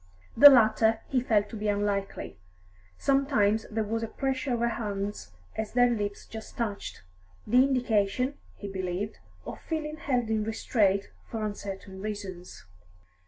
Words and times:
The 0.35 0.49
latter 0.49 1.01
he 1.09 1.21
felt 1.21 1.47
to 1.49 1.55
be 1.55 1.67
unlikely; 1.67 2.39
sometimes 2.97 3.67
there 3.69 3.83
was 3.83 4.01
a 4.01 4.07
pressure 4.07 4.51
of 4.55 4.59
her 4.61 4.69
hands 4.69 5.31
as 5.55 5.73
their 5.73 5.91
lips 5.91 6.25
just 6.25 6.57
touched, 6.57 7.03
the 7.45 7.63
indication, 7.63 8.33
he 8.55 8.67
believed, 8.67 9.19
of 9.45 9.61
feeling 9.61 9.97
held 9.97 10.31
in 10.31 10.43
restraint 10.43 11.11
for 11.29 11.45
uncertain 11.45 12.01
reasons. 12.01 12.65